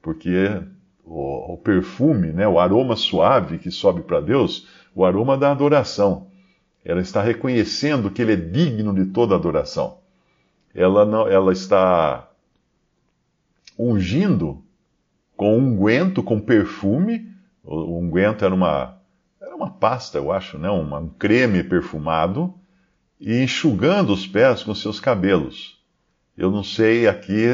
porque 0.00 0.62
o, 1.04 1.54
o 1.54 1.58
perfume, 1.58 2.28
né, 2.28 2.48
o 2.48 2.58
aroma 2.58 2.96
suave 2.96 3.58
que 3.58 3.70
sobe 3.70 4.02
para 4.02 4.20
Deus, 4.20 4.68
o 4.94 5.04
aroma 5.04 5.36
da 5.36 5.50
adoração. 5.50 6.28
Ela 6.84 7.00
está 7.00 7.22
reconhecendo 7.22 8.10
que 8.10 8.20
ele 8.20 8.32
é 8.32 8.36
digno 8.36 8.94
de 8.94 9.06
toda 9.06 9.34
adoração. 9.34 9.98
Ela, 10.74 11.04
não, 11.04 11.26
ela 11.26 11.52
está 11.52 12.28
ungindo 13.78 14.62
com 15.36 15.56
unguento, 15.56 16.22
com 16.22 16.40
perfume. 16.40 17.26
O 17.62 17.98
unguento 17.98 18.44
era 18.44 18.54
uma, 18.54 18.98
era 19.44 19.54
uma 19.54 19.70
pasta, 19.70 20.18
eu 20.18 20.32
acho, 20.32 20.58
né? 20.58 20.70
Uma, 20.70 20.98
um 20.98 21.08
creme 21.08 21.62
perfumado, 21.62 22.54
e 23.20 23.42
enxugando 23.42 24.12
os 24.12 24.26
pés 24.26 24.62
com 24.62 24.74
seus 24.74 24.98
cabelos. 24.98 25.78
Eu 26.36 26.50
não 26.50 26.64
sei, 26.64 27.06
aqui 27.06 27.46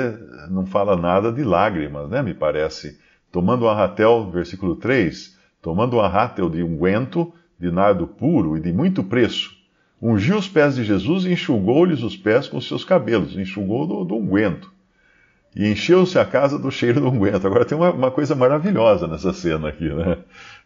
não 0.50 0.64
fala 0.64 0.96
nada 0.96 1.30
de 1.30 1.44
lágrimas, 1.44 2.08
né? 2.08 2.22
Me 2.22 2.32
parece. 2.32 2.98
Tomando 3.30 3.64
um 3.64 3.68
arratel, 3.68 4.30
versículo 4.30 4.74
3, 4.74 5.38
tomando 5.62 5.96
um 5.96 6.00
arratel 6.00 6.48
de 6.48 6.62
unguento, 6.62 7.32
de 7.58 7.70
nardo 7.70 8.06
puro 8.06 8.56
e 8.56 8.60
de 8.60 8.72
muito 8.72 9.04
preço, 9.04 9.54
ungiu 10.00 10.38
os 10.38 10.48
pés 10.48 10.76
de 10.76 10.84
Jesus 10.84 11.24
e 11.24 11.32
enxugou-lhes 11.32 12.02
os 12.02 12.16
pés 12.16 12.48
com 12.48 12.60
seus 12.60 12.84
cabelos, 12.84 13.36
enxugou 13.36 13.86
do, 13.86 14.04
do 14.04 14.16
unguento. 14.16 14.72
E 15.54 15.66
encheu-se 15.66 16.18
a 16.18 16.24
casa 16.24 16.58
do 16.58 16.70
cheiro 16.70 17.00
do 17.00 17.08
unguento. 17.08 17.46
Agora 17.46 17.64
tem 17.64 17.76
uma, 17.76 17.90
uma, 17.90 18.10
coisa 18.10 18.34
maravilhosa 18.34 19.06
nessa 19.06 19.32
cena 19.32 19.68
aqui, 19.68 19.88
né? 19.88 20.18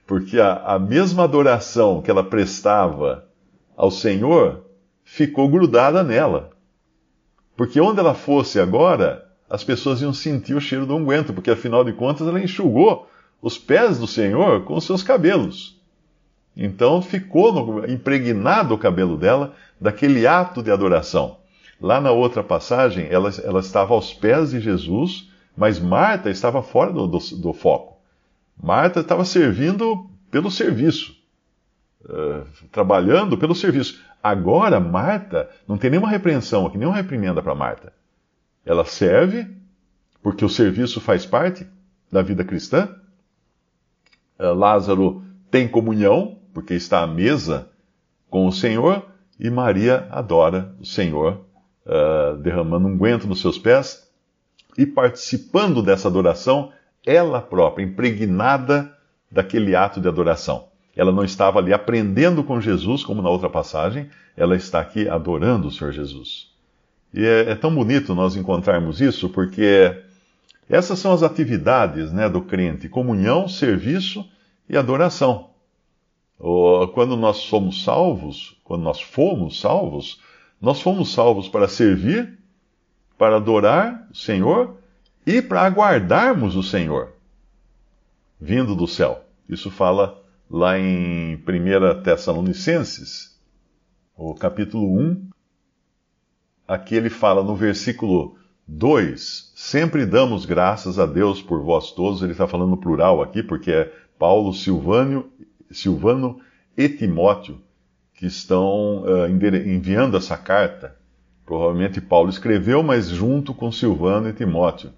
Porque 0.06 0.38
a, 0.38 0.54
a 0.75 0.78
mesma 0.78 1.25
adoração 1.25 2.02
que 2.02 2.11
ela 2.11 2.23
prestava 2.23 3.26
ao 3.76 3.90
Senhor 3.90 4.64
ficou 5.04 5.49
grudada 5.49 6.02
nela. 6.02 6.50
Porque 7.56 7.80
onde 7.80 8.00
ela 8.00 8.14
fosse 8.14 8.58
agora, 8.58 9.25
as 9.49 9.62
pessoas 9.62 10.02
iam 10.02 10.12
sentir 10.12 10.54
o 10.54 10.61
cheiro 10.61 10.87
do 10.87 10.96
unguento, 10.96 11.32
porque 11.32 11.50
afinal 11.50 11.84
de 11.84 11.92
contas 11.92 12.26
ela 12.26 12.40
enxugou 12.40 13.08
os 13.40 13.58
pés 13.58 13.99
do 13.99 14.06
Senhor 14.06 14.64
com 14.64 14.75
os 14.75 14.84
seus 14.84 15.02
cabelos. 15.02 15.80
Então 16.56 17.02
ficou 17.02 17.52
no, 17.52 17.90
impregnado 17.90 18.75
o 18.75 18.78
cabelo 18.78 19.16
dela 19.16 19.54
daquele 19.80 20.26
ato 20.26 20.62
de 20.62 20.70
adoração. 20.70 21.38
Lá 21.80 22.00
na 22.00 22.12
outra 22.12 22.42
passagem, 22.42 23.06
ela, 23.11 23.30
ela 23.42 23.61
estava 23.61 23.94
aos 23.94 24.12
pés 24.12 24.50
de 24.50 24.61
Jesus, 24.61 25.28
mas 25.56 25.78
Marta 25.78 26.30
estava 26.30 26.62
fora 26.62 26.92
do, 26.92 27.06
do, 27.06 27.18
do 27.18 27.52
foco. 27.52 27.93
Marta 28.61 29.00
estava 29.00 29.25
servindo 29.25 30.08
pelo 30.30 30.50
serviço, 30.50 31.16
uh, 32.04 32.46
trabalhando 32.70 33.37
pelo 33.37 33.54
serviço. 33.54 34.02
Agora, 34.23 34.80
Marta 34.80 35.50
não 35.68 35.76
tem 35.76 35.90
nenhuma 35.90 36.08
repreensão 36.08 36.66
aqui, 36.66 36.78
nenhuma 36.78 36.96
reprimenda 36.96 37.42
para 37.42 37.54
Marta. 37.54 37.92
Ela 38.64 38.84
serve, 38.84 39.46
porque 40.23 40.44
o 40.44 40.49
serviço 40.49 41.00
faz 41.00 41.26
parte 41.26 41.66
da 42.11 42.23
vida 42.23 42.44
cristã. 42.44 42.88
Uh, 44.38 44.54
Lázaro 44.54 45.23
tem 45.50 45.68
comunhão, 45.68 46.38
porque 46.52 46.75
está 46.75 47.02
à 47.02 47.06
mesa 47.06 47.70
com 48.30 48.46
o 48.46 48.52
Senhor, 48.52 49.06
e 49.38 49.50
Maria 49.50 50.08
adora 50.11 50.75
o 50.80 50.87
Senhor, 50.87 51.44
uh, 51.84 52.37
derramando 52.38 52.88
unguento 52.88 53.26
nos 53.26 53.40
seus 53.40 53.58
pés 53.58 54.04
e 54.76 54.87
participando 54.87 55.82
dessa 55.82 56.08
adoração, 56.08 56.73
ela 57.04 57.40
própria, 57.40 57.84
impregnada 57.84 58.92
daquele 59.30 59.75
ato 59.75 60.00
de 60.00 60.08
adoração. 60.08 60.68
Ela 60.96 61.11
não 61.11 61.25
estava 61.25 61.58
ali 61.58 61.73
aprendendo 61.73 62.44
com 62.44 62.61
Jesus, 62.61 63.04
como 63.04 63.20
na 63.20 63.28
outra 63.28 63.50
passagem, 63.50 64.08
ela 64.37 64.54
está 64.54 64.80
aqui 64.80 65.08
adorando 65.08 65.68
o 65.68 65.70
Senhor 65.70 65.92
Jesus. 65.92 66.52
E 67.12 67.25
é, 67.25 67.50
é 67.50 67.54
tão 67.54 67.75
bonito 67.75 68.14
nós 68.14 68.37
encontrarmos 68.37 69.00
isso, 69.00 69.28
porque 69.28 70.02
essas 70.68 70.99
são 70.99 71.12
as 71.12 71.23
atividades 71.23 72.12
né, 72.12 72.28
do 72.28 72.40
crente: 72.40 72.88
comunhão, 72.88 73.49
serviço 73.49 74.25
e 74.68 74.76
adoração. 74.76 75.50
Quando 76.92 77.16
nós 77.16 77.38
somos 77.38 77.84
salvos, 77.84 78.56
quando 78.64 78.82
nós 78.82 79.00
fomos 79.00 79.61
salvos, 79.61 80.20
nós 80.61 80.80
fomos 80.80 81.12
salvos 81.12 81.49
para 81.49 81.68
servir, 81.68 82.38
para 83.16 83.37
adorar 83.37 84.08
o 84.11 84.16
Senhor 84.16 84.76
e 85.26 85.40
para 85.40 85.62
aguardarmos 85.62 86.57
o 86.57 86.62
Senhor 86.62 87.12
vindo 88.40 88.75
do 88.75 88.87
céu. 88.87 89.25
Isso 89.49 89.71
fala 89.71 90.23
lá 90.50 90.78
em 90.78 91.37
1 91.37 92.02
Tessalonicenses, 92.02 93.38
o 94.16 94.35
capítulo 94.35 94.99
1. 94.99 95.28
Aqui 96.66 96.95
ele 96.95 97.11
fala 97.11 97.43
no 97.43 97.54
versículo 97.54 98.37
2: 98.66 99.52
Sempre 99.54 100.07
damos 100.07 100.45
graças 100.45 100.99
a 100.99 101.07
Deus 101.07 101.43
por 101.43 101.62
vós 101.62 101.93
todos. 101.93 102.23
Ele 102.23 102.33
está 102.33 102.47
falando 102.47 102.76
plural 102.76 103.23
aqui, 103.23 103.43
porque 103.43 103.71
é 103.71 103.93
Paulo, 104.19 104.52
Silvânio 104.52 105.31
Silvano 105.71 106.40
e 106.76 106.88
Timóteo, 106.88 107.61
que 108.14 108.26
estão 108.26 109.02
uh, 109.02 109.26
enviando 109.28 110.16
essa 110.16 110.37
carta 110.37 110.97
Provavelmente 111.45 112.00
Paulo 112.00 112.31
escreveu, 112.31 112.83
mas 112.83 113.09
junto 113.09 113.52
com 113.52 113.71
Silvano 113.71 114.28
e 114.28 114.33
Timóteo, 114.33 114.90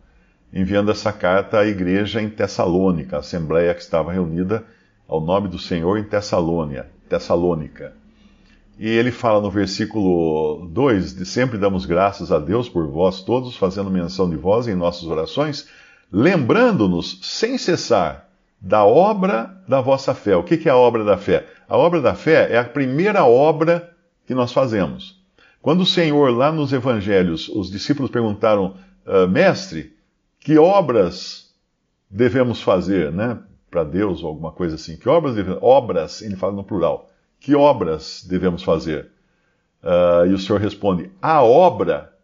enviando 0.52 0.90
essa 0.90 1.12
carta 1.12 1.60
à 1.60 1.66
igreja 1.66 2.20
em 2.20 2.28
Tessalônica, 2.28 3.16
a 3.16 3.20
assembleia 3.20 3.74
que 3.74 3.80
estava 3.80 4.12
reunida 4.12 4.64
ao 5.08 5.20
nome 5.20 5.48
do 5.48 5.58
Senhor 5.58 5.98
em 5.98 6.04
Tessalônia, 6.04 6.86
Tessalônica. 7.08 7.92
E 8.78 8.88
ele 8.88 9.10
fala 9.10 9.40
no 9.40 9.50
versículo 9.50 10.68
2: 10.70 11.14
de 11.14 11.24
sempre 11.24 11.58
damos 11.58 11.86
graças 11.86 12.30
a 12.30 12.38
Deus 12.38 12.68
por 12.68 12.86
vós 12.86 13.22
todos, 13.22 13.56
fazendo 13.56 13.90
menção 13.90 14.28
de 14.28 14.36
vós 14.36 14.68
em 14.68 14.74
nossas 14.74 15.04
orações, 15.04 15.68
lembrando-nos 16.12 17.18
sem 17.22 17.56
cessar 17.56 18.28
da 18.60 18.84
obra 18.84 19.62
da 19.66 19.80
vossa 19.80 20.14
fé. 20.14 20.36
O 20.36 20.42
que 20.42 20.68
é 20.68 20.72
a 20.72 20.76
obra 20.76 21.04
da 21.04 21.16
fé? 21.16 21.46
A 21.68 21.76
obra 21.76 22.00
da 22.00 22.14
fé 22.14 22.48
é 22.52 22.58
a 22.58 22.64
primeira 22.64 23.24
obra 23.24 23.92
que 24.26 24.34
nós 24.34 24.52
fazemos. 24.52 25.16
Quando 25.62 25.80
o 25.80 25.86
Senhor, 25.86 26.30
lá 26.30 26.52
nos 26.52 26.72
evangelhos, 26.72 27.48
os 27.48 27.70
discípulos 27.70 28.10
perguntaram, 28.10 28.76
uh, 29.06 29.26
mestre, 29.28 29.95
que 30.46 30.56
obras 30.58 31.52
devemos 32.08 32.62
fazer, 32.62 33.10
né? 33.10 33.36
Para 33.68 33.82
Deus 33.82 34.22
ou 34.22 34.28
alguma 34.28 34.52
coisa 34.52 34.76
assim. 34.76 34.96
Que 34.96 35.08
obras 35.08 35.34
devemos? 35.34 35.58
Obras, 35.60 36.22
ele 36.22 36.36
fala 36.36 36.52
no 36.52 36.62
plural. 36.62 37.10
Que 37.40 37.56
obras 37.56 38.24
devemos 38.24 38.62
fazer? 38.62 39.10
Uh, 39.82 40.26
e 40.28 40.32
o 40.32 40.38
Senhor 40.38 40.60
responde: 40.60 41.10
A 41.20 41.42
obra, 41.42 42.14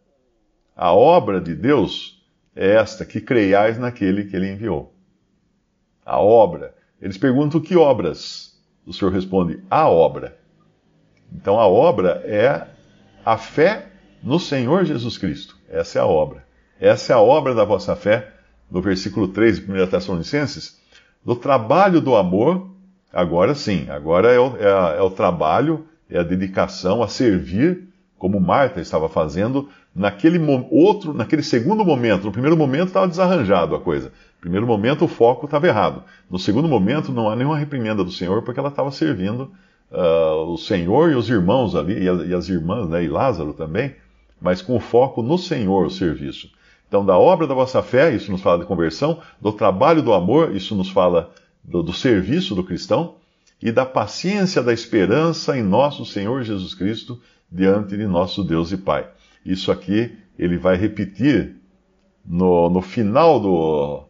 a 0.73 0.93
obra 0.93 1.41
de 1.41 1.53
Deus 1.53 2.25
é 2.55 2.75
esta, 2.75 3.03
que 3.03 3.19
creiais 3.19 3.77
naquele 3.77 4.23
que 4.23 4.37
ele 4.37 4.49
enviou. 4.49 4.95
A 6.05 6.17
obra. 6.17 6.73
Eles 7.01 7.17
perguntam 7.17 7.59
que 7.59 7.75
obras? 7.75 8.57
O 8.85 8.93
Senhor 8.93 9.11
responde: 9.11 9.61
A 9.69 9.89
obra. 9.89 10.39
Então 11.29 11.59
a 11.59 11.67
obra 11.67 12.23
é 12.23 12.69
a 13.25 13.37
fé 13.37 13.89
no 14.23 14.39
Senhor 14.39 14.85
Jesus 14.85 15.17
Cristo. 15.17 15.57
Essa 15.67 15.99
é 15.99 16.01
a 16.01 16.05
obra. 16.05 16.42
Essa 16.83 17.13
é 17.13 17.15
a 17.15 17.19
obra 17.21 17.55
da 17.55 17.63
vossa 17.63 17.95
fé, 17.95 18.33
no 18.69 18.81
versículo 18.81 19.29
3 19.29 19.61
de 19.61 19.71
1 19.71 19.87
Tessalonicenses, 19.87 20.77
do 21.23 21.33
trabalho 21.33 22.01
do 22.01 22.13
amor, 22.13 22.71
agora 23.13 23.55
sim, 23.55 23.89
agora 23.89 24.33
é 24.33 24.37
o, 24.37 24.57
é, 24.57 24.97
é 24.97 25.01
o 25.01 25.09
trabalho, 25.09 25.85
é 26.09 26.19
a 26.19 26.23
dedicação 26.23 27.01
a 27.01 27.07
servir, 27.07 27.87
como 28.17 28.37
Marta 28.37 28.81
estava 28.81 29.07
fazendo 29.07 29.69
naquele 29.95 30.37
outro, 30.69 31.13
naquele 31.13 31.41
segundo 31.41 31.85
momento. 31.85 32.25
No 32.25 32.33
primeiro 32.33 32.57
momento 32.57 32.87
estava 32.87 33.07
desarranjado 33.07 33.75
a 33.75 33.79
coisa. 33.79 34.07
No 34.07 34.41
primeiro 34.41 34.67
momento 34.67 35.05
o 35.05 35.07
foco 35.07 35.45
estava 35.45 35.65
errado. 35.65 36.03
No 36.29 36.37
segundo 36.37 36.67
momento 36.67 37.13
não 37.13 37.29
há 37.29 37.35
nenhuma 37.37 37.57
reprimenda 37.57 38.03
do 38.03 38.11
Senhor 38.11 38.41
porque 38.41 38.59
ela 38.59 38.67
estava 38.67 38.91
servindo 38.91 39.49
uh, 39.89 40.51
o 40.51 40.57
Senhor 40.57 41.13
e 41.13 41.15
os 41.15 41.29
irmãos 41.29 41.77
ali, 41.77 41.93
e, 41.93 42.27
e 42.27 42.33
as 42.33 42.49
irmãs, 42.49 42.89
né, 42.89 43.05
e 43.05 43.07
Lázaro 43.07 43.53
também, 43.53 43.95
mas 44.41 44.61
com 44.61 44.77
foco 44.81 45.21
no 45.21 45.37
Senhor 45.37 45.85
o 45.85 45.89
serviço. 45.89 46.49
Então, 46.87 47.05
da 47.05 47.17
obra 47.17 47.47
da 47.47 47.53
vossa 47.53 47.81
fé, 47.81 48.13
isso 48.13 48.31
nos 48.31 48.41
fala 48.41 48.59
de 48.59 48.65
conversão, 48.65 49.19
do 49.41 49.51
trabalho 49.51 50.01
do 50.01 50.13
amor, 50.13 50.55
isso 50.55 50.75
nos 50.75 50.89
fala 50.89 51.31
do, 51.63 51.81
do 51.81 51.93
serviço 51.93 52.53
do 52.53 52.63
cristão, 52.63 53.15
e 53.61 53.71
da 53.71 53.85
paciência 53.85 54.61
da 54.61 54.73
esperança 54.73 55.57
em 55.57 55.63
nosso 55.63 56.05
Senhor 56.05 56.43
Jesus 56.43 56.75
Cristo 56.75 57.21
diante 57.49 57.95
de 57.95 58.05
nosso 58.05 58.43
Deus 58.43 58.73
e 58.73 58.77
Pai. 58.77 59.07
Isso 59.45 59.71
aqui 59.71 60.17
ele 60.37 60.57
vai 60.57 60.75
repetir 60.75 61.55
no, 62.25 62.69
no 62.69 62.81
final 62.81 63.39
do, 63.39 64.03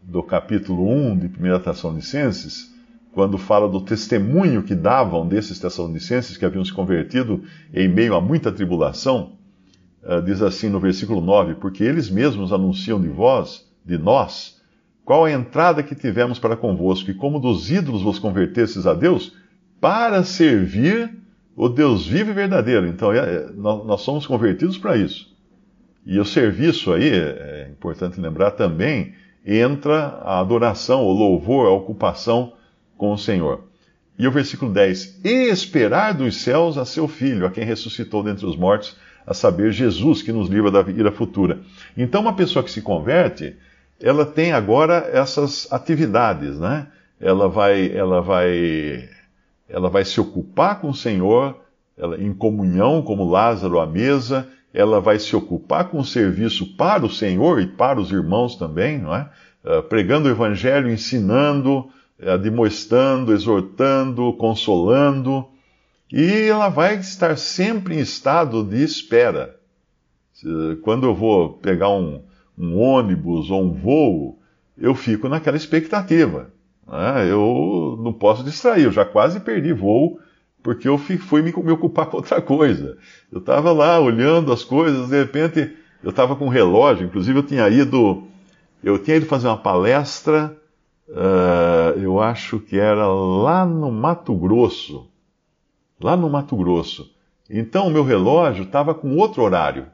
do 0.00 0.22
capítulo 0.22 0.88
1 0.88 1.18
de 1.18 1.26
1 1.26 1.60
Tessalonicenses, 1.60 2.72
quando 3.12 3.36
fala 3.36 3.68
do 3.68 3.82
testemunho 3.82 4.62
que 4.62 4.74
davam 4.74 5.28
desses 5.28 5.58
tessalonicenses 5.58 6.38
que 6.38 6.44
haviam 6.44 6.64
se 6.64 6.72
convertido 6.72 7.44
em 7.74 7.86
meio 7.88 8.14
a 8.14 8.22
muita 8.22 8.50
tribulação, 8.50 9.32
uh, 10.02 10.22
diz 10.22 10.42
assim 10.42 10.68
no 10.68 10.80
versículo 10.80 11.20
9: 11.20 11.54
Porque 11.56 11.84
eles 11.84 12.10
mesmos 12.10 12.52
anunciam 12.52 13.00
de 13.00 13.08
vós, 13.08 13.66
de 13.84 13.98
nós, 13.98 14.60
qual 15.04 15.24
a 15.24 15.32
entrada 15.32 15.82
que 15.82 15.94
tivemos 15.94 16.38
para 16.38 16.56
convosco, 16.56 17.10
e 17.10 17.14
como 17.14 17.40
dos 17.40 17.70
ídolos 17.70 18.02
vos 18.02 18.18
convertestes 18.18 18.86
a 18.86 18.94
Deus, 18.94 19.36
para 19.80 20.22
servir 20.22 21.18
o 21.56 21.68
Deus 21.68 22.06
vivo 22.06 22.30
e 22.30 22.34
verdadeiro. 22.34 22.86
Então, 22.86 23.12
é, 23.12 23.18
é 23.18 23.46
nós 23.52 24.00
somos 24.00 24.26
convertidos 24.26 24.78
para 24.78 24.96
isso. 24.96 25.32
E 26.04 26.18
o 26.18 26.24
serviço 26.24 26.92
aí, 26.92 27.08
é 27.08 27.68
importante 27.70 28.20
lembrar 28.20 28.52
também, 28.52 29.14
entra 29.44 30.18
a 30.22 30.40
adoração, 30.40 31.04
o 31.04 31.12
louvor, 31.12 31.66
a 31.66 31.70
ocupação 31.70 32.54
com 32.96 33.12
o 33.12 33.18
Senhor. 33.18 33.64
E 34.18 34.26
o 34.26 34.30
versículo 34.30 34.72
10: 34.72 35.20
E 35.24 35.48
esperar 35.48 36.14
dos 36.14 36.36
céus 36.36 36.76
a 36.76 36.84
seu 36.84 37.08
filho, 37.08 37.46
a 37.46 37.50
quem 37.50 37.64
ressuscitou 37.64 38.22
dentre 38.22 38.46
os 38.46 38.56
mortos, 38.56 38.96
a 39.26 39.34
saber, 39.34 39.72
Jesus, 39.72 40.22
que 40.22 40.32
nos 40.32 40.48
livra 40.48 40.70
da 40.70 40.80
ira 40.90 41.12
futura. 41.12 41.60
Então, 41.96 42.20
uma 42.20 42.34
pessoa 42.34 42.62
que 42.62 42.70
se 42.70 42.82
converte, 42.82 43.56
ela 44.00 44.26
tem 44.26 44.52
agora 44.52 45.08
essas 45.12 45.70
atividades, 45.72 46.58
né? 46.58 46.88
Ela 47.20 47.48
vai, 47.48 47.90
ela 47.94 48.20
vai, 48.20 49.08
ela 49.68 49.88
vai 49.88 50.04
se 50.04 50.20
ocupar 50.20 50.80
com 50.80 50.90
o 50.90 50.94
Senhor, 50.94 51.56
ela, 51.96 52.20
em 52.20 52.32
comunhão, 52.32 53.00
como 53.02 53.30
Lázaro 53.30 53.78
à 53.78 53.86
mesa, 53.86 54.48
ela 54.74 55.00
vai 55.00 55.18
se 55.18 55.36
ocupar 55.36 55.88
com 55.88 56.00
o 56.00 56.04
serviço 56.04 56.74
para 56.76 57.04
o 57.04 57.10
Senhor 57.10 57.60
e 57.60 57.66
para 57.66 58.00
os 58.00 58.10
irmãos 58.10 58.56
também, 58.56 58.98
não 58.98 59.14
é? 59.14 59.28
Uh, 59.64 59.82
pregando 59.84 60.28
o 60.28 60.30
Evangelho, 60.30 60.90
ensinando, 60.90 61.88
admoestando, 62.20 63.32
exortando, 63.32 64.32
consolando, 64.32 65.46
e 66.12 66.48
ela 66.48 66.68
vai 66.68 66.96
estar 66.96 67.36
sempre 67.36 67.96
em 67.96 68.00
estado 68.00 68.62
de 68.62 68.82
espera. 68.82 69.58
Quando 70.82 71.06
eu 71.06 71.14
vou 71.14 71.54
pegar 71.54 71.88
um, 71.90 72.22
um 72.58 72.78
ônibus 72.78 73.50
ou 73.50 73.62
um 73.62 73.72
voo, 73.72 74.38
eu 74.76 74.94
fico 74.94 75.28
naquela 75.28 75.56
expectativa. 75.56 76.50
Né? 76.86 77.30
Eu 77.30 77.98
não 78.02 78.12
posso 78.12 78.44
distrair, 78.44 78.84
eu 78.84 78.92
já 78.92 79.04
quase 79.04 79.40
perdi 79.40 79.72
voo 79.72 80.20
porque 80.62 80.86
eu 80.88 80.96
fui 80.96 81.42
me, 81.42 81.52
ocupar 81.72 82.06
com 82.06 82.18
outra 82.18 82.40
coisa. 82.40 82.96
Eu 83.30 83.38
estava 83.38 83.72
lá 83.72 83.98
olhando 83.98 84.52
as 84.52 84.62
coisas, 84.62 85.08
de 85.08 85.18
repente 85.18 85.76
eu 86.04 86.10
estava 86.10 86.36
com 86.36 86.46
um 86.46 86.50
relógio, 86.50 87.06
inclusive 87.06 87.38
eu 87.38 87.42
tinha 87.42 87.68
ido, 87.68 88.24
eu 88.82 88.98
tinha 88.98 89.16
ido 89.16 89.26
fazer 89.26 89.48
uma 89.48 89.56
palestra 89.56 90.56
uh, 91.08 91.98
eu 91.98 92.20
acho 92.20 92.58
que 92.60 92.78
era 92.78 93.06
lá 93.06 93.64
no 93.64 93.90
Mato 93.90 94.34
Grosso. 94.34 95.08
Lá 96.02 96.16
no 96.16 96.28
Mato 96.28 96.56
Grosso. 96.56 97.10
Então 97.48 97.86
o 97.86 97.90
meu 97.90 98.02
relógio 98.02 98.64
estava 98.64 98.94
com 98.94 99.16
outro 99.16 99.42
horário. 99.42 99.86